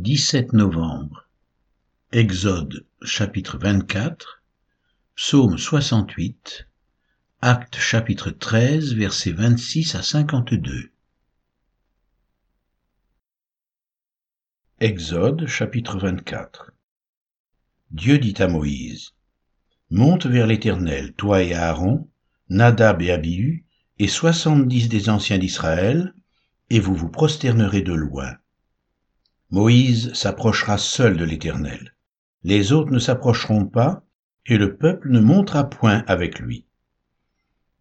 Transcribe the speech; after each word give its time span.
17 0.00 0.52
novembre. 0.52 1.26
Exode 2.12 2.86
chapitre 3.02 3.58
24, 3.58 4.44
Psaume 5.16 5.58
68, 5.58 6.68
Acte 7.40 7.74
chapitre 7.74 8.30
13 8.30 8.94
versets 8.94 9.32
26 9.32 9.96
à 9.96 10.02
52. 10.04 10.92
Exode 14.78 15.48
chapitre 15.48 15.98
24. 15.98 16.70
Dieu 17.90 18.20
dit 18.20 18.40
à 18.40 18.46
Moïse, 18.46 19.14
Monte 19.90 20.26
vers 20.26 20.46
l'Éternel, 20.46 21.12
toi 21.14 21.42
et 21.42 21.54
Aaron, 21.54 22.08
Nadab 22.50 23.02
et 23.02 23.10
Abihu, 23.10 23.64
et 23.98 24.06
soixante-dix 24.06 24.88
des 24.88 25.08
anciens 25.08 25.38
d'Israël, 25.38 26.14
et 26.70 26.78
vous 26.78 26.94
vous 26.94 27.10
prosternerez 27.10 27.82
de 27.82 27.94
loin. 27.94 28.36
Moïse 29.50 30.12
s'approchera 30.12 30.76
seul 30.76 31.16
de 31.16 31.24
l'Éternel. 31.24 31.94
Les 32.42 32.72
autres 32.72 32.92
ne 32.92 32.98
s'approcheront 32.98 33.64
pas, 33.64 34.04
et 34.44 34.58
le 34.58 34.76
peuple 34.76 35.10
ne 35.10 35.20
montera 35.20 35.68
point 35.68 36.04
avec 36.06 36.38
lui. 36.38 36.66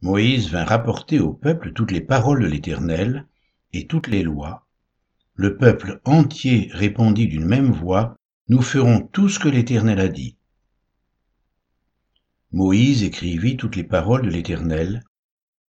Moïse 0.01 0.49
vint 0.49 0.63
rapporter 0.63 1.19
au 1.19 1.33
peuple 1.33 1.73
toutes 1.73 1.91
les 1.91 2.01
paroles 2.01 2.41
de 2.41 2.47
l'Éternel 2.47 3.27
et 3.73 3.87
toutes 3.87 4.07
les 4.07 4.23
lois. 4.23 4.67
Le 5.33 5.57
peuple 5.57 5.99
entier 6.05 6.69
répondit 6.71 7.27
d'une 7.27 7.45
même 7.45 7.71
voix, 7.71 8.15
Nous 8.47 8.61
ferons 8.61 9.01
tout 9.01 9.27
ce 9.27 9.39
que 9.39 9.49
l'Éternel 9.49 9.99
a 9.99 10.07
dit. 10.07 10.37
Moïse 12.51 13.03
écrivit 13.03 13.57
toutes 13.57 13.75
les 13.75 13.83
paroles 13.83 14.23
de 14.23 14.29
l'Éternel, 14.29 15.03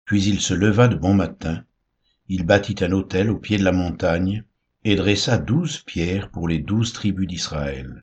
puis 0.05 0.23
il 0.25 0.41
se 0.41 0.55
leva 0.55 0.87
de 0.87 0.95
bon 0.95 1.13
matin, 1.13 1.65
il 2.29 2.47
bâtit 2.47 2.77
un 2.85 2.93
autel 2.93 3.31
au 3.31 3.39
pied 3.39 3.59
de 3.59 3.65
la 3.65 3.73
montagne, 3.73 4.45
et 4.85 4.95
dressa 4.97 5.39
douze 5.39 5.83
pierres 5.85 6.31
pour 6.31 6.49
les 6.49 6.59
douze 6.59 6.93
tribus 6.93 7.27
d'Israël. 7.27 8.03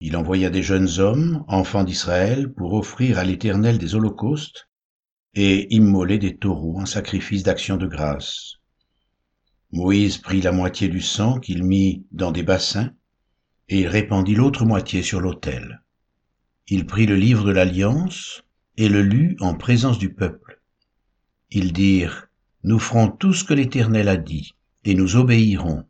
Il 0.00 0.16
envoya 0.16 0.50
des 0.50 0.62
jeunes 0.62 0.98
hommes, 0.98 1.44
enfants 1.48 1.84
d'Israël, 1.84 2.52
pour 2.52 2.74
offrir 2.74 3.18
à 3.18 3.24
l'Éternel 3.24 3.78
des 3.78 3.94
holocaustes 3.94 4.68
et 5.34 5.72
immoler 5.74 6.18
des 6.18 6.36
taureaux 6.36 6.80
en 6.80 6.86
sacrifice 6.86 7.42
d'action 7.42 7.76
de 7.76 7.86
grâce. 7.86 8.56
Moïse 9.70 10.18
prit 10.18 10.42
la 10.42 10.52
moitié 10.52 10.88
du 10.88 11.00
sang 11.00 11.38
qu'il 11.38 11.64
mit 11.64 12.04
dans 12.10 12.32
des 12.32 12.42
bassins, 12.42 12.90
et 13.68 13.80
il 13.80 13.88
répandit 13.88 14.34
l'autre 14.34 14.64
moitié 14.64 15.02
sur 15.02 15.20
l'autel. 15.20 15.82
Il 16.68 16.86
prit 16.86 17.06
le 17.06 17.16
livre 17.16 17.44
de 17.44 17.52
l'Alliance 17.52 18.42
et 18.76 18.88
le 18.88 19.02
lut 19.02 19.36
en 19.40 19.54
présence 19.54 19.98
du 19.98 20.12
peuple. 20.12 20.60
Ils 21.50 21.72
dirent, 21.72 22.28
Nous 22.64 22.78
ferons 22.78 23.08
tout 23.08 23.32
ce 23.32 23.44
que 23.44 23.54
l'Éternel 23.54 24.08
a 24.08 24.16
dit 24.16 24.54
et 24.84 24.94
nous 24.94 25.16
obéirons. 25.16 25.86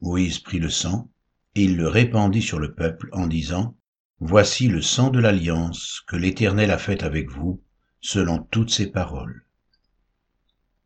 Moïse 0.00 0.38
prit 0.38 0.58
le 0.58 0.70
sang, 0.70 1.10
et 1.54 1.64
il 1.64 1.76
le 1.76 1.88
répandit 1.88 2.42
sur 2.42 2.58
le 2.58 2.74
peuple 2.74 3.08
en 3.12 3.26
disant, 3.26 3.76
Voici 4.18 4.68
le 4.68 4.82
sang 4.82 5.10
de 5.10 5.18
l'alliance 5.18 6.02
que 6.06 6.16
l'Éternel 6.16 6.70
a 6.70 6.78
faite 6.78 7.02
avec 7.02 7.30
vous, 7.30 7.62
selon 8.00 8.38
toutes 8.50 8.70
ses 8.70 8.90
paroles. 8.90 9.46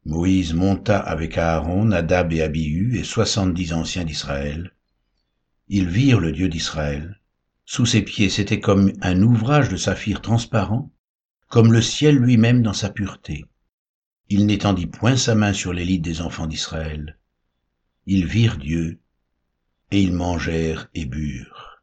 Moïse 0.05 0.55
monta 0.55 0.99
avec 0.99 1.39
Aaron, 1.39 1.87
Nadab 1.87 2.33
et 2.33 2.43
Abihu 2.43 2.99
et 2.99 3.05
soixante-dix 3.05 3.73
anciens 3.73 4.05
d'Israël. 4.05 4.75
Ils 5.69 5.89
virent 5.89 6.21
le 6.21 6.31
Dieu 6.31 6.49
d'Israël. 6.49 7.21
Sous 7.65 7.87
ses 7.87 8.03
pieds 8.03 8.29
c'était 8.29 8.61
comme 8.61 8.93
un 9.01 9.23
ouvrage 9.23 9.71
de 9.71 9.77
saphir 9.77 10.21
transparent, 10.21 10.93
comme 11.49 11.73
le 11.73 11.81
ciel 11.81 12.17
lui-même 12.17 12.63
dans 12.63 12.75
sa 12.75 12.91
pureté. 12.91 13.47
Il 14.29 14.47
n'étendit 14.47 14.87
point 14.87 15.17
sa 15.17 15.35
main 15.35 15.53
sur 15.53 15.73
l'élite 15.73 16.03
des 16.03 16.21
enfants 16.21 16.47
d'Israël. 16.47 17.19
Ils 18.07 18.27
virent 18.27 18.57
Dieu, 18.57 19.01
et 19.91 20.01
ils 20.03 20.13
mangèrent 20.13 20.89
et 20.95 21.05
burent. 21.05 21.83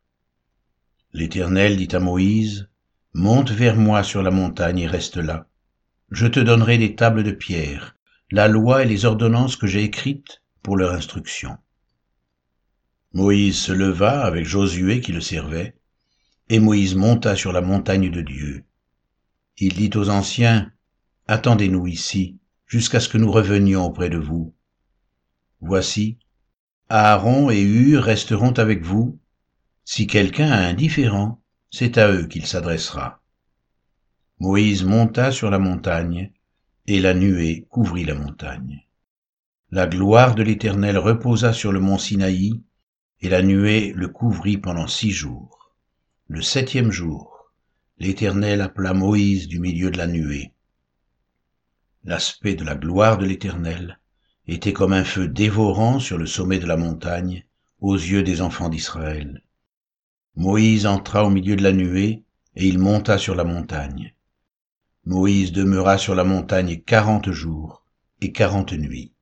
L'Éternel 1.14 1.78
dit 1.78 1.96
à 1.96 2.00
Moïse, 2.00 2.70
Monte 3.14 3.52
vers 3.52 3.76
moi 3.76 4.04
sur 4.04 4.24
la 4.24 4.32
montagne 4.32 4.80
et 4.80 4.88
reste 4.88 5.18
là. 5.18 5.48
Je 6.10 6.28
te 6.28 6.40
donnerai 6.40 6.78
des 6.78 6.96
tables 6.96 7.24
de 7.24 7.32
pierre, 7.32 7.96
la 8.32 8.48
loi 8.48 8.84
et 8.84 8.88
les 8.88 9.06
ordonnances 9.06 9.58
que 9.58 9.68
j'ai 9.68 9.84
écrites 9.84 10.42
pour 10.64 10.78
leur 10.78 10.94
instruction. 10.94 11.58
Moïse 13.14 13.58
se 13.58 13.74
leva 13.74 14.24
avec 14.24 14.46
Josué 14.46 15.02
qui 15.02 15.12
le 15.12 15.20
servait, 15.20 15.76
et 16.48 16.60
Moïse 16.60 16.96
monta 16.96 17.36
sur 17.36 17.52
la 17.52 17.62
montagne 17.62 18.10
de 18.10 18.22
Dieu. 18.22 18.64
Il 19.58 19.74
dit 19.74 19.92
aux 19.96 20.10
anciens, 20.10 20.72
Attendez-nous 21.28 21.88
ici, 21.88 22.38
jusqu'à 22.66 23.00
ce 23.00 23.10
que 23.10 23.18
nous 23.18 23.32
revenions 23.32 23.86
auprès 23.86 24.10
de 24.10 24.18
vous. 24.18 24.54
Voici, 25.60 26.18
Aaron 26.90 27.50
et 27.50 27.62
Hur 27.62 28.04
resteront 28.04 28.54
avec 28.54 28.84
vous. 28.84 29.20
Si 29.86 30.08
quelqu'un 30.08 30.52
a 30.52 30.68
un 30.68 30.74
différent, 30.74 31.42
c'est 31.70 31.98
à 31.98 32.12
eux 32.12 32.26
qu'il 32.26 32.46
s'adressera. 32.46 33.22
Moïse 34.40 34.84
monta 34.84 35.32
sur 35.32 35.50
la 35.50 35.60
montagne, 35.60 36.32
et 36.88 37.00
la 37.00 37.14
nuée 37.14 37.68
couvrit 37.70 38.06
la 38.06 38.16
montagne. 38.16 38.88
La 39.70 39.88
gloire 39.88 40.36
de 40.36 40.44
l'Éternel 40.44 40.98
reposa 40.98 41.54
sur 41.54 41.72
le 41.72 41.80
mont 41.80 41.98
Sinaï, 41.98 42.62
et 43.22 43.30
la 43.30 43.42
nuée 43.42 43.94
le 43.96 44.10
couvrit 44.10 44.58
pendant 44.58 44.88
six 44.88 45.12
jours. 45.12 45.76
Le 46.28 46.42
septième 46.42 46.92
jour, 46.92 47.52
l'Éternel 48.00 48.62
appela 48.62 48.94
Moïse 48.94 49.48
du 49.48 49.60
milieu 49.60 49.92
de 49.92 49.98
la 49.98 50.08
nuée. 50.08 50.54
L'aspect 52.04 52.56
de 52.56 52.64
la 52.64 52.76
gloire 52.76 53.20
de 53.20 53.26
l'Éternel 53.26 54.00
était 54.48 54.74
comme 54.74 54.94
un 54.94 55.04
feu 55.04 55.28
dévorant 55.28 56.00
sur 56.00 56.18
le 56.18 56.26
sommet 56.26 56.58
de 56.58 56.66
la 56.66 56.78
montagne 56.78 57.46
aux 57.80 57.96
yeux 57.96 58.24
des 58.24 58.42
enfants 58.42 58.70
d'Israël. 58.70 59.44
Moïse 60.36 60.88
entra 60.88 61.24
au 61.26 61.30
milieu 61.30 61.56
de 61.56 61.64
la 61.64 61.74
nuée, 61.74 62.24
et 62.56 62.68
il 62.68 62.80
monta 62.80 63.18
sur 63.18 63.36
la 63.36 63.44
montagne. 63.44 64.16
Moïse 65.06 65.52
demeura 65.52 65.98
sur 65.98 66.16
la 66.16 66.24
montagne 66.24 66.82
quarante 66.82 67.32
jours 67.32 67.86
et 68.20 68.32
quarante 68.32 68.74
nuits. 68.74 69.14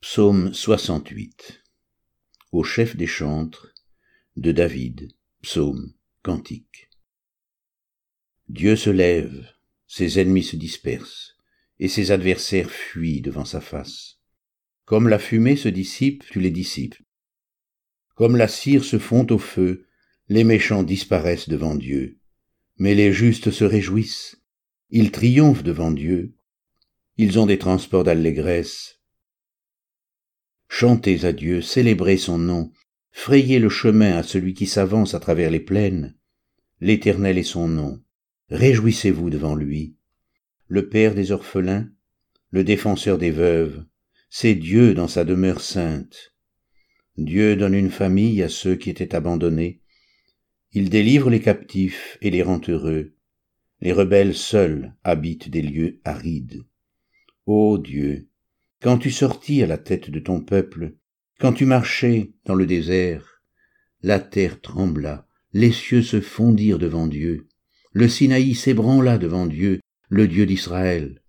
Psaume 0.00 0.52
68 0.54 1.62
Au 2.52 2.62
chef 2.62 2.96
des 2.96 3.06
chantres 3.06 3.68
de 4.36 4.52
David, 4.52 5.12
psaume 5.42 5.92
Cantique. 6.22 6.88
Dieu 8.48 8.76
se 8.76 8.90
lève, 8.90 9.44
ses 9.88 10.20
ennemis 10.20 10.44
se 10.44 10.54
dispersent, 10.54 11.36
et 11.80 11.88
ses 11.88 12.12
adversaires 12.12 12.70
fuient 12.70 13.22
devant 13.22 13.44
sa 13.44 13.60
face. 13.60 14.20
Comme 14.84 15.08
la 15.08 15.18
fumée 15.18 15.56
se 15.56 15.68
dissipe, 15.68 16.24
tu 16.30 16.38
les 16.38 16.52
dissipes. 16.52 16.94
Comme 18.14 18.36
la 18.36 18.46
cire 18.46 18.84
se 18.84 19.00
fond 19.00 19.26
au 19.30 19.38
feu, 19.38 19.88
les 20.28 20.44
méchants 20.44 20.84
disparaissent 20.84 21.48
devant 21.48 21.74
Dieu. 21.74 22.20
Mais 22.76 22.94
les 22.94 23.12
justes 23.12 23.50
se 23.50 23.64
réjouissent, 23.64 24.36
ils 24.90 25.10
triomphent 25.10 25.64
devant 25.64 25.90
Dieu. 25.90 26.36
Ils 27.16 27.40
ont 27.40 27.46
des 27.46 27.58
transports 27.58 28.04
d'allégresse. 28.04 29.00
Chantez 30.68 31.24
à 31.24 31.32
Dieu, 31.32 31.62
célébrez 31.62 32.16
son 32.16 32.38
nom, 32.38 32.72
Frayez 33.12 33.58
le 33.58 33.68
chemin 33.68 34.16
à 34.16 34.22
celui 34.22 34.54
qui 34.54 34.66
s'avance 34.66 35.14
à 35.14 35.20
travers 35.20 35.50
les 35.50 35.60
plaines. 35.60 36.16
L'Éternel 36.80 37.38
est 37.38 37.44
son 37.44 37.68
nom. 37.68 38.02
Réjouissez-vous 38.48 39.30
devant 39.30 39.54
lui. 39.54 39.94
Le 40.66 40.88
Père 40.88 41.14
des 41.14 41.30
orphelins, 41.30 41.88
le 42.50 42.64
défenseur 42.64 43.18
des 43.18 43.30
veuves, 43.30 43.84
c'est 44.30 44.54
Dieu 44.54 44.94
dans 44.94 45.08
sa 45.08 45.24
demeure 45.24 45.60
sainte. 45.60 46.34
Dieu 47.18 47.54
donne 47.54 47.74
une 47.74 47.90
famille 47.90 48.42
à 48.42 48.48
ceux 48.48 48.76
qui 48.76 48.88
étaient 48.88 49.14
abandonnés. 49.14 49.82
Il 50.72 50.88
délivre 50.88 51.28
les 51.28 51.40
captifs 51.40 52.16
et 52.22 52.30
les 52.30 52.42
rend 52.42 52.60
heureux. 52.66 53.14
Les 53.80 53.92
rebelles 53.92 54.34
seuls 54.34 54.94
habitent 55.04 55.50
des 55.50 55.60
lieux 55.60 56.00
arides. 56.04 56.64
Ô 57.44 57.76
Dieu, 57.76 58.28
quand 58.80 58.98
tu 58.98 59.10
sortis 59.10 59.62
à 59.62 59.66
la 59.66 59.78
tête 59.78 60.08
de 60.08 60.18
ton 60.18 60.40
peuple, 60.40 60.96
quand 61.42 61.52
tu 61.52 61.66
marchais 61.66 62.30
dans 62.44 62.54
le 62.54 62.66
désert, 62.66 63.42
la 64.00 64.20
terre 64.20 64.60
trembla, 64.60 65.26
les 65.52 65.72
cieux 65.72 66.00
se 66.00 66.20
fondirent 66.20 66.78
devant 66.78 67.08
Dieu, 67.08 67.48
le 67.90 68.08
Sinaï 68.08 68.54
s'ébranla 68.54 69.18
devant 69.18 69.46
Dieu, 69.46 69.80
le 70.08 70.28
Dieu 70.28 70.46
d'Israël. 70.46 71.20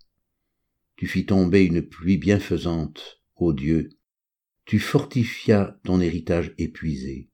Tu 0.98 1.07
fis 1.07 1.25
tomber 1.25 1.65
une 1.65 1.81
pluie 1.81 2.19
bienfaisante, 2.19 3.24
ô 3.38 3.54
Dieu, 3.54 3.89
tu 4.65 4.77
fortifias 4.77 5.77
ton 5.83 6.00
héritage 6.00 6.54
épuisé. 6.60 7.31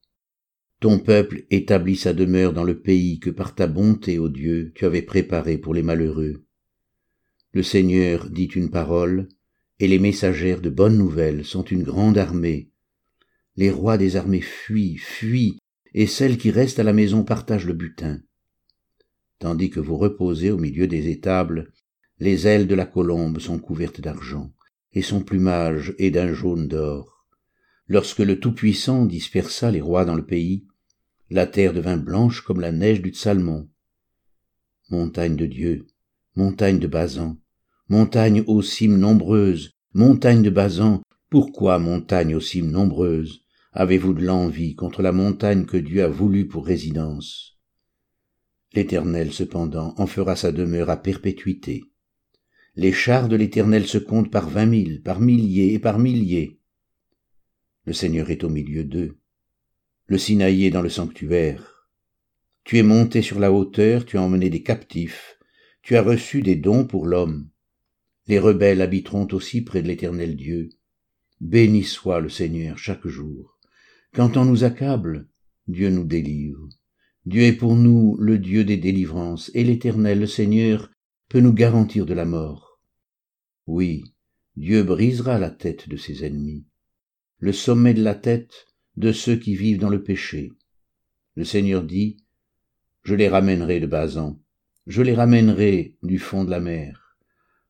Ton 0.80 1.00
peuple 1.00 1.44
établit 1.50 1.98
sa 1.98 2.14
demeure 2.14 2.54
dans 2.54 2.64
le 2.64 2.80
pays 2.80 3.20
que 3.20 3.30
par 3.30 3.56
ta 3.56 3.68
bonté, 3.68 4.20
ô 4.20 4.30
Dieu, 4.30 4.72
tu 4.74 4.86
avais 4.86 5.02
préparé 5.02 5.58
pour 5.58 5.74
les 5.74 5.84
malheureux. 5.84 6.46
Le 7.52 7.62
Seigneur 7.62 8.30
dit 8.30 8.46
une 8.46 8.70
parole, 8.70 9.28
et 9.80 9.88
les 9.88 10.00
messagères 10.00 10.62
de 10.62 10.70
bonnes 10.70 10.98
nouvelles 10.98 11.46
sont 11.46 11.64
une 11.64 11.84
grande 11.84 12.18
armée. 12.18 12.70
Les 13.56 13.72
rois 13.72 13.98
des 13.98 14.16
armées 14.16 14.42
fuient, 14.42 14.98
fuient, 14.98 15.60
et 15.94 16.08
celles 16.08 16.38
qui 16.38 16.52
restent 16.52 16.80
à 16.80 16.84
la 16.84 16.94
maison 16.94 17.24
partagent 17.24 17.66
le 17.66 17.74
butin. 17.74 18.22
Tandis 19.40 19.70
que 19.70 19.80
vous 19.80 19.98
reposez 19.98 20.52
au 20.52 20.58
milieu 20.58 20.88
des 20.88 21.10
étables, 21.10 21.72
Les 22.22 22.48
ailes 22.48 22.68
de 22.68 22.76
la 22.76 22.86
colombe 22.86 23.40
sont 23.40 23.60
couvertes 23.60 24.02
d'argent, 24.02 24.52
et 24.92 25.02
son 25.02 25.22
plumage 25.22 25.96
est 26.00 26.12
d'un 26.12 26.34
jaune 26.34 26.68
d'or. 26.68 27.26
Lorsque 27.88 28.20
le 28.20 28.42
Tout-Puissant 28.42 29.06
dispersa 29.06 29.72
les 29.72 29.80
rois 29.80 30.04
dans 30.04 30.16
le 30.16 30.26
pays, 30.26 30.68
la 31.30 31.48
terre 31.48 31.74
devint 31.74 31.96
blanche 31.96 32.42
comme 32.42 32.60
la 32.60 32.74
neige 32.74 33.02
du 33.02 33.14
Salmon. 33.14 33.70
Montagne 34.90 35.38
de 35.38 35.46
Dieu, 35.46 35.88
montagne 36.36 36.80
de 36.80 36.88
Bazan, 36.88 37.38
montagne 37.90 38.44
aux 38.46 38.62
cimes 38.62 38.98
nombreuses, 38.98 39.72
montagne 39.96 40.44
de 40.44 40.52
Bazan, 40.52 41.02
pourquoi 41.32 41.80
montagne 41.80 42.36
aux 42.36 42.40
cimes 42.40 42.70
nombreuses? 42.70 43.44
Avez-vous 43.74 44.14
de 44.14 44.24
l'envie 44.24 44.76
contre 44.76 45.02
la 45.02 45.12
montagne 45.12 45.66
que 45.66 45.78
Dieu 45.78 46.04
a 46.04 46.08
voulu 46.08 46.48
pour 46.48 46.68
résidence? 46.68 47.58
L'Éternel 48.74 49.34
cependant 49.34 49.96
en 49.98 50.06
fera 50.06 50.36
sa 50.36 50.52
demeure 50.52 50.92
à 50.92 50.98
perpétuité. 50.98 51.84
Les 52.76 52.92
chars 52.92 53.28
de 53.28 53.36
l'Éternel 53.36 53.88
se 53.88 53.98
comptent 53.98 54.32
par 54.32 54.48
vingt 54.48 54.68
mille, 54.68 55.02
par 55.02 55.20
milliers 55.20 55.74
et 55.74 55.80
par 55.80 55.98
milliers. 55.98 56.60
Le 57.86 57.94
Seigneur 57.94 58.30
est 58.30 58.44
au 58.44 58.50
milieu 58.50 58.84
d'eux. 58.84 59.18
Le 60.06 60.20
Sinaï 60.20 60.66
est 60.66 60.72
dans 60.72 60.84
le 60.84 60.90
sanctuaire. 60.90 61.90
Tu 62.64 62.78
es 62.78 62.84
monté 62.84 63.24
sur 63.24 63.40
la 63.40 63.52
hauteur, 63.52 64.06
tu 64.06 64.20
as 64.20 64.22
emmené 64.22 64.52
des 64.52 64.62
captifs, 64.62 65.40
tu 65.82 65.96
as 65.96 66.04
reçu 66.04 66.44
des 66.44 66.56
dons 66.56 66.86
pour 66.86 67.08
l'homme. 67.08 67.50
Les 68.30 68.38
rebelles 68.38 68.84
habiteront 68.84 69.28
aussi 69.32 69.62
près 69.62 69.82
de 69.82 69.88
l'Éternel 69.88 70.36
Dieu. 70.36 70.70
Béni 71.42 71.84
soit 71.84 72.22
le 72.22 72.30
Seigneur 72.30 72.78
chaque 72.78 73.08
jour. 73.08 73.58
Quand 74.14 74.38
on 74.38 74.46
nous 74.46 74.64
accable, 74.64 75.28
Dieu 75.68 75.90
nous 75.90 76.04
délivre. 76.04 76.70
Dieu 77.26 77.42
est 77.42 77.54
pour 77.54 77.76
nous 77.76 78.18
le 78.20 78.38
Dieu 78.38 78.64
des 78.64 78.78
délivrances, 78.78 79.50
et 79.56 79.64
l'Éternel, 79.64 80.20
le 80.20 80.28
Seigneur, 80.28 80.92
peut 81.28 81.40
nous 81.40 81.54
garantir 81.54 82.06
de 82.06 82.14
la 82.14 82.26
mort. 82.26 82.80
Oui, 83.66 84.04
Dieu 84.56 84.84
brisera 84.84 85.40
la 85.40 85.50
tête 85.50 85.90
de 85.90 85.98
ses 85.98 86.24
ennemis, 86.24 86.68
le 87.40 87.52
sommet 87.52 87.96
de 87.96 88.04
la 88.04 88.14
tête 88.14 88.68
de 88.96 89.12
ceux 89.12 89.38
qui 89.38 89.56
vivent 89.56 89.80
dans 89.80 89.90
le 89.90 90.04
péché. 90.04 90.52
Le 91.34 91.46
Seigneur 91.46 91.84
dit, 91.84 92.18
Je 93.02 93.16
les 93.16 93.28
ramènerai 93.28 93.80
de 93.80 93.88
Bazan, 93.88 94.40
je 94.86 95.02
les 95.02 95.16
ramènerai 95.16 95.98
du 96.04 96.20
fond 96.20 96.44
de 96.44 96.52
la 96.52 96.60
mer, 96.60 96.99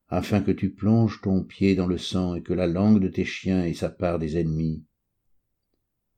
afin 0.10 0.42
que 0.42 0.52
tu 0.52 0.72
plonges 0.72 1.22
ton 1.22 1.44
pied 1.44 1.76
dans 1.76 1.88
le 1.88 1.98
sang 1.98 2.36
et 2.36 2.42
que 2.42 2.54
la 2.54 2.68
langue 2.68 3.00
de 3.00 3.08
tes 3.08 3.26
chiens 3.26 3.64
ait 3.64 3.74
sa 3.74 3.90
part 3.90 4.20
des 4.20 4.38
ennemis. 4.38 4.84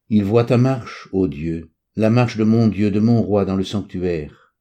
Il 0.09 0.23
voit 0.23 0.45
ta 0.45 0.57
marche, 0.57 1.09
ô 1.11 1.27
Dieu, 1.27 1.71
la 1.95 2.09
marche 2.09 2.37
de 2.37 2.43
mon 2.43 2.67
Dieu, 2.67 2.89
de 2.89 2.99
mon 2.99 3.21
roi 3.21 3.43
dans 3.45 3.55
le 3.55 3.63
sanctuaire. 3.63 4.53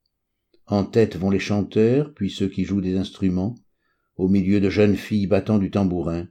En 0.66 0.84
tête 0.84 1.16
vont 1.16 1.30
les 1.30 1.38
chanteurs, 1.38 2.12
puis 2.14 2.30
ceux 2.30 2.48
qui 2.48 2.64
jouent 2.64 2.80
des 2.80 2.96
instruments, 2.96 3.56
au 4.16 4.28
milieu 4.28 4.60
de 4.60 4.68
jeunes 4.68 4.96
filles 4.96 5.26
battant 5.26 5.58
du 5.58 5.70
tambourin. 5.70 6.28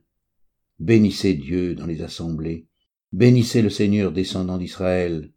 Bénissez 0.79 1.33
Dieu 1.33 1.75
dans 1.75 1.85
les 1.85 2.01
assemblées. 2.01 2.67
Bénissez 3.11 3.61
le 3.61 3.69
Seigneur 3.69 4.11
descendant 4.11 4.57
d'Israël. 4.57 5.31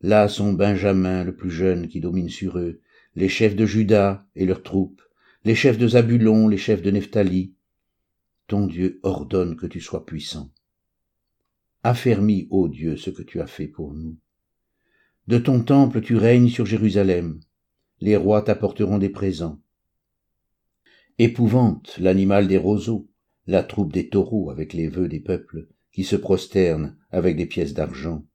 Là 0.00 0.28
sont 0.28 0.52
Benjamin, 0.52 1.24
le 1.24 1.34
plus 1.34 1.50
jeune, 1.50 1.88
qui 1.88 2.00
domine 2.00 2.28
sur 2.28 2.58
eux, 2.58 2.80
les 3.14 3.28
chefs 3.28 3.56
de 3.56 3.64
Juda 3.64 4.26
et 4.36 4.44
leurs 4.44 4.62
troupes, 4.62 5.02
les 5.46 5.54
chefs 5.54 5.78
de 5.78 5.86
Zabulon, 5.86 6.48
les 6.48 6.56
chefs 6.56 6.82
de 6.82 6.90
Nephtali. 6.90 7.54
Ton 8.48 8.66
Dieu 8.66 8.98
ordonne 9.04 9.54
que 9.54 9.68
tu 9.68 9.80
sois 9.80 10.04
puissant. 10.04 10.50
Affermis, 11.84 12.48
ô 12.50 12.66
Dieu, 12.66 12.96
ce 12.96 13.10
que 13.10 13.22
tu 13.22 13.40
as 13.40 13.46
fait 13.46 13.68
pour 13.68 13.94
nous. 13.94 14.16
De 15.28 15.38
ton 15.38 15.62
temple 15.62 16.00
tu 16.00 16.16
règnes 16.16 16.48
sur 16.48 16.66
Jérusalem, 16.66 17.38
les 18.00 18.16
rois 18.16 18.42
t'apporteront 18.42 18.98
des 18.98 19.08
présents. 19.08 19.60
Épouvante 21.20 21.96
l'animal 21.98 22.48
des 22.48 22.58
roseaux, 22.58 23.08
la 23.46 23.62
troupe 23.62 23.92
des 23.92 24.08
taureaux 24.08 24.50
avec 24.50 24.72
les 24.72 24.88
vœux 24.88 25.06
des 25.06 25.20
peuples, 25.20 25.68
qui 25.92 26.02
se 26.02 26.16
prosternent 26.16 26.96
avec 27.12 27.36
des 27.36 27.46
pièces 27.46 27.72
d'argent. 27.72 28.26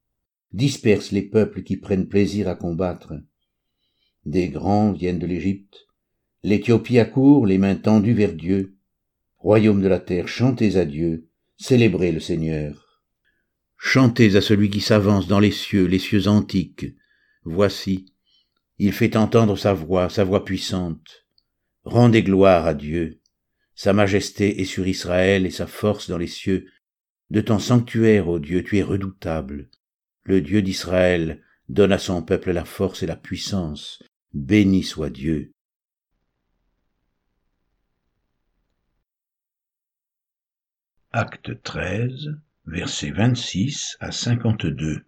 Disperse 0.54 1.12
les 1.12 1.24
peuples 1.24 1.64
qui 1.64 1.76
prennent 1.76 2.08
plaisir 2.08 2.48
à 2.48 2.56
combattre. 2.56 3.16
Des 4.26 4.48
grands 4.48 4.94
viennent 4.94 5.20
de 5.20 5.28
l'Égypte, 5.28 5.88
l'Éthiopie 6.44 7.00
accourt, 7.00 7.46
les 7.46 7.58
mains 7.58 7.76
tendues 7.76 8.14
vers 8.14 8.34
Dieu. 8.34 8.76
Royaume 9.38 9.82
de 9.82 9.88
la 9.88 10.00
terre, 10.00 10.28
chantez 10.28 10.78
à 10.78 10.86
Dieu, 10.86 11.30
célébrez 11.58 12.12
le 12.12 12.20
Seigneur. 12.20 13.04
Chantez 13.78 14.36
à 14.36 14.42
celui 14.42 14.70
qui 14.70 14.82
s'avance 14.82 15.28
dans 15.28 15.40
les 15.40 15.52
cieux, 15.52 15.86
les 15.86 16.00
cieux 16.00 16.28
antiques. 16.28 16.86
Voici, 17.44 18.14
il 18.78 18.94
fait 18.94 19.16
entendre 19.16 19.58
sa 19.58 19.74
voix, 19.74 20.10
sa 20.10 20.24
voix 20.24 20.46
puissante. 20.46 21.26
Rendez 21.84 22.22
gloire 22.22 22.68
à 22.68 22.76
Dieu. 22.76 23.20
Sa 23.74 23.94
majesté 23.94 24.62
est 24.62 24.66
sur 24.66 24.88
Israël 24.88 25.48
et 25.48 25.52
sa 25.52 25.66
force 25.66 26.10
dans 26.10 26.20
les 26.20 26.28
cieux. 26.28 26.68
De 27.32 27.42
ton 27.42 27.58
sanctuaire, 27.58 28.28
ô 28.28 28.38
Dieu, 28.38 28.64
tu 28.64 28.78
es 28.78 28.84
redoutable. 28.84 29.70
Le 30.24 30.42
Dieu 30.42 30.62
d'Israël 30.62 31.42
donne 31.70 31.92
à 31.92 31.98
son 31.98 32.22
peuple 32.22 32.52
la 32.52 32.66
force 32.66 33.02
et 33.02 33.08
la 33.08 33.16
puissance. 33.16 34.04
Béni 34.34 34.84
soit 34.84 35.10
Dieu. 35.10 35.54
Acte 41.14 41.62
13 41.62 42.38
versets 42.68 43.12
26 43.12 43.98
à 44.00 44.14
52. 44.14 45.04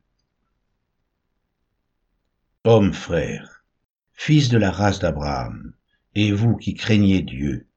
Hommes 2.66 2.92
frères, 2.92 3.64
fils 4.12 4.50
de 4.50 4.58
la 4.58 4.70
race 4.70 5.00
d'Abraham, 5.00 5.72
et 6.14 6.34
vous 6.34 6.58
qui 6.58 6.74
craignez 6.74 7.22
Dieu, 7.22 7.68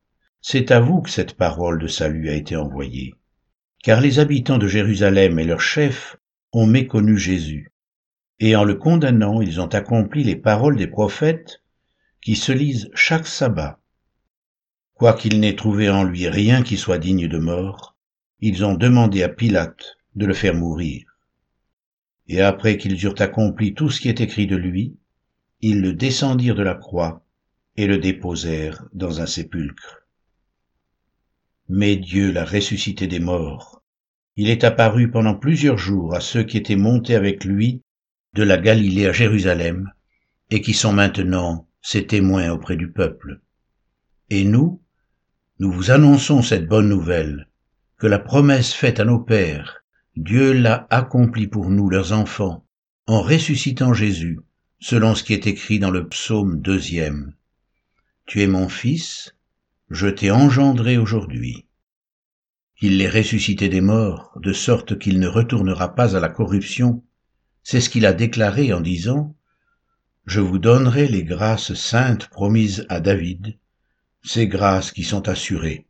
c'est 0.40 0.72
à 0.72 0.80
vous 0.80 1.02
que 1.02 1.10
cette 1.10 1.34
parole 1.34 1.78
de 1.78 1.86
salut 1.86 2.28
a 2.28 2.34
été 2.34 2.56
envoyée. 2.56 3.14
Car 3.84 4.00
les 4.00 4.18
habitants 4.18 4.58
de 4.58 4.66
Jérusalem 4.66 5.38
et 5.38 5.44
leurs 5.44 5.60
chefs 5.60 6.16
ont 6.52 6.66
méconnu 6.66 7.16
Jésus, 7.16 7.70
et 8.40 8.56
en 8.56 8.64
le 8.64 8.74
condamnant, 8.74 9.40
ils 9.40 9.60
ont 9.60 9.72
accompli 9.72 10.24
les 10.24 10.34
paroles 10.34 10.74
des 10.74 10.88
prophètes 10.88 11.62
qui 12.20 12.34
se 12.34 12.50
lisent 12.50 12.90
chaque 12.92 13.28
sabbat. 13.28 13.78
Quoiqu'ils 14.94 15.38
n'aient 15.38 15.54
trouvé 15.54 15.88
en 15.88 16.02
lui 16.02 16.28
rien 16.28 16.64
qui 16.64 16.76
soit 16.76 16.98
digne 16.98 17.28
de 17.28 17.38
mort, 17.38 17.95
ils 18.40 18.64
ont 18.64 18.74
demandé 18.74 19.22
à 19.22 19.28
Pilate 19.28 19.96
de 20.14 20.26
le 20.26 20.34
faire 20.34 20.54
mourir. 20.54 21.04
Et 22.28 22.40
après 22.40 22.76
qu'ils 22.76 23.02
eurent 23.04 23.20
accompli 23.20 23.74
tout 23.74 23.90
ce 23.90 24.00
qui 24.00 24.08
est 24.08 24.20
écrit 24.20 24.46
de 24.46 24.56
lui, 24.56 24.96
ils 25.60 25.80
le 25.80 25.92
descendirent 25.92 26.54
de 26.54 26.62
la 26.62 26.74
croix 26.74 27.24
et 27.76 27.86
le 27.86 27.98
déposèrent 27.98 28.84
dans 28.92 29.20
un 29.20 29.26
sépulcre. 29.26 30.06
Mais 31.68 31.96
Dieu 31.96 32.30
l'a 32.30 32.44
ressuscité 32.44 33.06
des 33.06 33.20
morts. 33.20 33.82
Il 34.36 34.50
est 34.50 34.64
apparu 34.64 35.10
pendant 35.10 35.34
plusieurs 35.34 35.78
jours 35.78 36.14
à 36.14 36.20
ceux 36.20 36.42
qui 36.42 36.58
étaient 36.58 36.76
montés 36.76 37.14
avec 37.14 37.44
lui 37.44 37.82
de 38.34 38.42
la 38.42 38.58
Galilée 38.58 39.06
à 39.06 39.12
Jérusalem 39.12 39.90
et 40.50 40.60
qui 40.60 40.74
sont 40.74 40.92
maintenant 40.92 41.66
ses 41.80 42.06
témoins 42.06 42.50
auprès 42.50 42.76
du 42.76 42.90
peuple. 42.90 43.40
Et 44.28 44.44
nous, 44.44 44.82
nous 45.58 45.72
vous 45.72 45.90
annonçons 45.90 46.42
cette 46.42 46.68
bonne 46.68 46.88
nouvelle 46.88 47.48
que 47.98 48.06
la 48.06 48.18
promesse 48.18 48.74
faite 48.74 49.00
à 49.00 49.04
nos 49.04 49.18
pères, 49.18 49.84
Dieu 50.16 50.52
l'a 50.52 50.86
accomplie 50.90 51.46
pour 51.46 51.70
nous, 51.70 51.88
leurs 51.88 52.12
enfants, 52.12 52.66
en 53.06 53.22
ressuscitant 53.22 53.94
Jésus, 53.94 54.38
selon 54.80 55.14
ce 55.14 55.22
qui 55.22 55.32
est 55.32 55.46
écrit 55.46 55.78
dans 55.78 55.90
le 55.90 56.06
psaume 56.08 56.60
deuxième. 56.60 57.34
Tu 58.26 58.42
es 58.42 58.46
mon 58.46 58.68
fils, 58.68 59.34
je 59.88 60.08
t'ai 60.08 60.30
engendré 60.30 60.98
aujourd'hui. 60.98 61.66
Il 62.80 62.98
l'est 62.98 63.08
ressuscité 63.08 63.70
des 63.70 63.80
morts, 63.80 64.38
de 64.42 64.52
sorte 64.52 64.98
qu'il 64.98 65.18
ne 65.18 65.28
retournera 65.28 65.94
pas 65.94 66.14
à 66.16 66.20
la 66.20 66.28
corruption. 66.28 67.02
C'est 67.62 67.80
ce 67.80 67.88
qu'il 67.88 68.04
a 68.04 68.12
déclaré 68.12 68.74
en 68.74 68.82
disant, 68.82 69.34
Je 70.26 70.40
vous 70.40 70.58
donnerai 70.58 71.08
les 71.08 71.24
grâces 71.24 71.72
saintes 71.72 72.28
promises 72.28 72.84
à 72.90 73.00
David, 73.00 73.56
ces 74.22 74.48
grâces 74.48 74.92
qui 74.92 75.04
sont 75.04 75.28
assurées. 75.28 75.85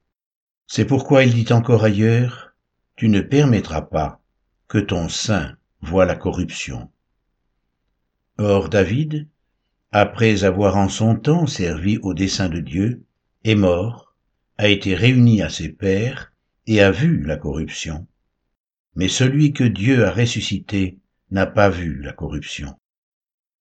C'est 0.67 0.85
pourquoi 0.85 1.25
il 1.25 1.33
dit 1.33 1.53
encore 1.53 1.85
ailleurs, 1.85 2.55
Tu 2.97 3.09
ne 3.09 3.21
permettras 3.21 3.83
pas 3.83 4.21
que 4.69 4.79
ton 4.79 5.09
sein 5.09 5.57
voie 5.81 6.07
la 6.07 6.17
corruption. 6.17 6.91
Or 8.39 8.69
David, 8.69 9.29
après 9.93 10.45
avoir 10.45 10.77
en 10.77 10.89
son 10.89 11.17
temps 11.17 11.47
servi 11.47 11.99
au 11.99 12.15
dessein 12.15 12.49
de 12.49 12.61
Dieu, 12.61 13.05
est 13.45 13.55
mort, 13.55 14.15
a 14.59 14.69
été 14.69 14.95
réuni 14.95 15.43
à 15.43 15.49
ses 15.49 15.69
pères 15.69 16.33
et 16.67 16.81
a 16.81 16.91
vu 16.91 17.23
la 17.23 17.37
corruption. 17.37 18.07
Mais 18.95 19.09
celui 19.09 19.53
que 19.53 19.65
Dieu 19.65 20.05
a 20.05 20.11
ressuscité 20.11 20.99
n'a 21.31 21.47
pas 21.47 21.71
vu 21.71 22.01
la 22.03 22.13
corruption. 22.13 22.77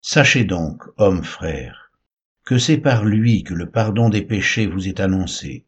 Sachez 0.01 0.43
donc, 0.43 0.81
hommes 0.97 1.23
frères, 1.23 1.91
que 2.45 2.57
c'est 2.57 2.77
par 2.77 3.05
lui 3.05 3.43
que 3.43 3.53
le 3.53 3.69
pardon 3.69 4.09
des 4.09 4.21
péchés 4.21 4.67
vous 4.67 4.87
est 4.87 4.99
annoncé, 4.99 5.65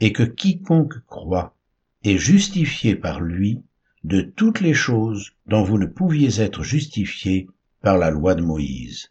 et 0.00 0.12
que 0.12 0.22
quiconque 0.22 0.98
croit 1.06 1.56
est 2.04 2.18
justifié 2.18 2.94
par 2.94 3.20
lui 3.20 3.62
de 4.04 4.20
toutes 4.20 4.60
les 4.60 4.74
choses 4.74 5.32
dont 5.46 5.64
vous 5.64 5.78
ne 5.78 5.86
pouviez 5.86 6.40
être 6.40 6.62
justifiés 6.62 7.48
par 7.82 7.98
la 7.98 8.10
loi 8.10 8.34
de 8.34 8.42
Moïse. 8.42 9.10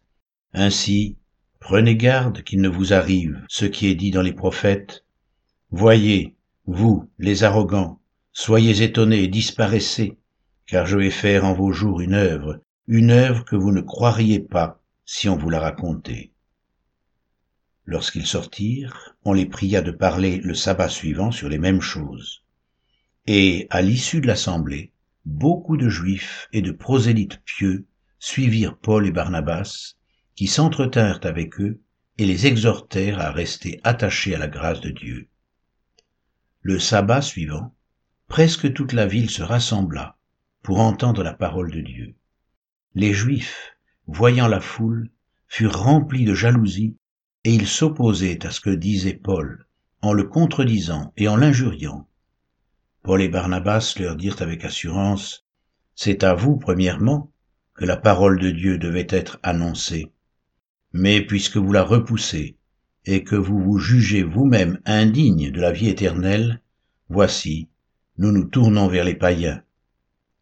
Ainsi, 0.54 1.18
prenez 1.60 1.96
garde 1.96 2.44
qu'il 2.44 2.62
ne 2.62 2.70
vous 2.70 2.94
arrive 2.94 3.42
ce 3.50 3.65
qui 3.65 3.88
est 3.88 3.96
dit 3.96 4.12
dans 4.12 4.22
les 4.22 4.34
prophètes, 4.34 5.04
Voyez, 5.72 6.36
vous, 6.65 7.10
les 7.20 7.44
arrogants, 7.44 8.00
soyez 8.32 8.82
étonnés 8.84 9.24
et 9.24 9.27
disparaissez, 9.27 10.18
car 10.68 10.86
je 10.86 10.98
vais 10.98 11.10
faire 11.10 11.44
en 11.44 11.54
vos 11.54 11.72
jours 11.72 12.01
une 12.01 12.13
œuvre, 12.13 12.62
une 12.88 13.12
œuvre 13.12 13.44
que 13.44 13.56
vous 13.56 13.72
ne 13.72 13.82
croiriez 13.82 14.39
pas 14.39 14.82
si 15.06 15.27
on 15.27 15.36
vous 15.36 15.50
la 15.50 15.60
racontait. 15.60 16.32
Lorsqu'ils 17.88 18.25
sortirent, 18.25 19.15
on 19.24 19.34
les 19.34 19.46
pria 19.46 19.82
de 19.82 19.92
parler 19.92 20.38
le 20.38 20.56
sabbat 20.56 20.89
suivant 20.89 21.32
sur 21.32 21.50
les 21.50 21.60
mêmes 21.60 21.82
choses. 21.82 22.44
Et, 23.27 23.68
à 23.70 23.82
l'issue 23.82 24.22
de 24.22 24.27
l'assemblée, 24.27 24.92
beaucoup 25.25 25.77
de 25.77 25.88
juifs 25.88 26.48
et 26.51 26.62
de 26.62 26.72
prosélytes 26.72 27.42
pieux 27.44 27.86
suivirent 28.18 28.77
Paul 28.77 29.06
et 29.06 29.12
Barnabas, 29.12 29.96
qui 30.36 30.48
s'entretinrent 30.48 31.20
avec 31.24 31.60
eux 31.60 31.80
et 32.18 32.25
les 32.25 32.48
exhortèrent 32.48 33.20
à 33.20 33.32
rester 33.32 33.80
attachés 33.84 34.34
à 34.34 34.39
la 34.39 34.48
grâce 34.48 34.82
de 34.82 34.89
Dieu. 34.89 35.27
Le 36.62 36.80
sabbat 36.80 37.22
suivant, 37.22 37.75
presque 38.27 38.74
toute 38.74 38.94
la 38.94 39.06
ville 39.06 39.30
se 39.30 39.44
rassembla 39.44 40.18
pour 40.63 40.80
entendre 40.80 41.22
la 41.22 41.34
parole 41.34 41.72
de 41.72 41.82
Dieu. 41.82 42.15
Les 42.96 43.13
Juifs, 43.13 43.77
voyant 44.08 44.48
la 44.48 44.60
foule, 44.60 45.12
furent 45.48 45.77
remplis 45.77 46.25
de 46.25 46.34
jalousie 46.34 46.96
et 47.46 47.54
ils 47.54 47.68
s'opposaient 47.68 48.44
à 48.44 48.50
ce 48.50 48.60
que 48.60 48.72
disait 48.72 49.14
Paul, 49.14 49.68
en 50.02 50.14
le 50.14 50.24
contredisant 50.24 51.14
et 51.16 51.28
en 51.28 51.36
l'injuriant. 51.36 52.08
Paul 53.04 53.22
et 53.22 53.30
Barnabas 53.30 53.94
leur 54.00 54.16
dirent 54.16 54.42
avec 54.42 54.66
assurance, 54.66 55.46
C'est 55.94 56.24
à 56.24 56.34
vous, 56.34 56.58
premièrement, 56.58 57.32
que 57.75 57.86
la 57.86 57.98
parole 57.98 58.40
de 58.40 58.50
Dieu 58.50 58.80
devait 58.80 59.06
être 59.10 59.40
annoncée. 59.44 60.12
Mais 60.92 61.22
puisque 61.22 61.58
vous 61.58 61.72
la 61.72 61.84
repoussez, 61.84 62.58
et 63.06 63.24
que 63.24 63.36
vous 63.36 63.60
vous 63.60 63.78
jugez 63.78 64.24
vous-même 64.24 64.80
indigne 64.86 65.52
de 65.52 65.62
la 65.62 65.72
vie 65.72 65.90
éternelle, 65.90 66.64
voici, 67.10 67.70
nous 68.18 68.32
nous 68.32 68.46
tournons 68.46 68.88
vers 68.88 69.06
les 69.06 69.14
païens. 69.14 69.62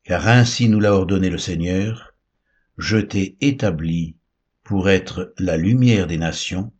Car 0.05 0.29
ainsi 0.29 0.69
nous 0.69 0.79
l'a 0.79 0.93
ordonné 0.93 1.29
le 1.29 1.37
Seigneur, 1.37 2.13
je 2.77 2.97
t'ai 2.97 3.35
établi 3.41 4.15
pour 4.63 4.89
être 4.89 5.33
la 5.37 5.57
lumière 5.57 6.07
des 6.07 6.17
nations, 6.17 6.71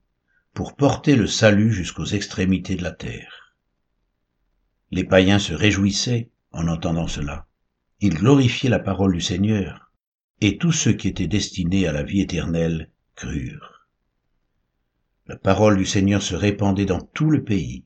pour 0.54 0.76
porter 0.76 1.16
le 1.16 1.28
salut 1.28 1.74
jusqu'aux 1.74 2.06
extrémités 2.06 2.76
de 2.76 2.84
la 2.84 2.92
terre. 2.92 3.56
Les 4.92 5.04
païens 5.04 5.40
se 5.40 5.54
réjouissaient 5.54 6.30
en 6.52 6.68
entendant 6.68 7.08
cela. 7.08 7.48
Ils 8.00 8.14
glorifiaient 8.14 8.70
la 8.70 8.80
parole 8.80 9.14
du 9.14 9.22
Seigneur, 9.22 9.92
et 10.42 10.58
tous 10.58 10.72
ceux 10.72 10.94
qui 10.94 11.08
étaient 11.08 11.28
destinés 11.28 11.88
à 11.88 11.92
la 11.92 12.04
vie 12.04 12.22
éternelle 12.22 12.92
crurent. 13.16 13.88
La 15.26 15.38
parole 15.38 15.78
du 15.78 15.86
Seigneur 15.86 16.22
se 16.22 16.36
répandait 16.36 16.86
dans 16.86 17.02
tout 17.02 17.32
le 17.32 17.44
pays, 17.44 17.86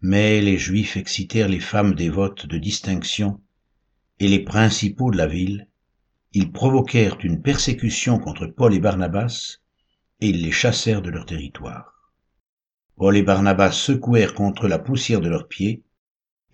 mais 0.00 0.40
les 0.42 0.58
Juifs 0.58 0.96
excitèrent 0.96 1.48
les 1.48 1.60
femmes 1.60 1.94
dévotes 1.94 2.46
de 2.46 2.58
distinction 2.58 3.40
et 4.20 4.28
les 4.28 4.44
principaux 4.44 5.10
de 5.10 5.16
la 5.16 5.26
ville, 5.26 5.68
ils 6.32 6.52
provoquèrent 6.52 7.16
une 7.24 7.42
persécution 7.42 8.18
contre 8.18 8.46
Paul 8.46 8.74
et 8.74 8.80
Barnabas, 8.80 9.58
et 10.24 10.28
ils 10.28 10.42
les 10.42 10.52
chassèrent 10.52 11.02
de 11.02 11.10
leur 11.10 11.26
territoire. 11.26 12.10
Paul 12.96 13.14
et 13.14 13.22
Barnabas 13.22 13.72
secouèrent 13.72 14.32
contre 14.32 14.68
la 14.68 14.78
poussière 14.78 15.20
de 15.20 15.28
leurs 15.28 15.48
pieds 15.48 15.84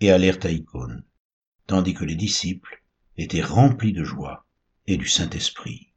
et 0.01 0.11
allèrent 0.11 0.43
à 0.43 0.49
Icône, 0.49 1.05
tandis 1.67 1.93
que 1.93 2.03
les 2.03 2.15
disciples 2.15 2.83
étaient 3.15 3.41
remplis 3.41 3.93
de 3.93 4.03
joie 4.03 4.45
et 4.87 4.97
du 4.97 5.07
Saint-Esprit. 5.07 5.90